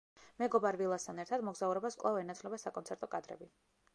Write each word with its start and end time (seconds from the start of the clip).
მეგობარ 0.43 0.77
ვილასთან 0.81 1.21
ერთად 1.25 1.43
მოგზაურობას 1.49 1.99
კვლავ 2.03 2.19
ენაცვლება 2.21 2.61
საკონცერტო 2.65 3.13
კადრები. 3.15 3.51